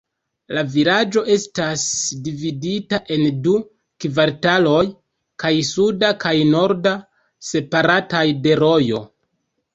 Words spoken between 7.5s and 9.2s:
separataj de rojo.